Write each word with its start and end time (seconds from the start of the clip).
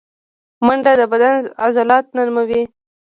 منډه 0.65 0.91
د 0.99 1.01
بدن 1.11 1.35
عضلات 1.63 2.05
نرموي 2.17 2.63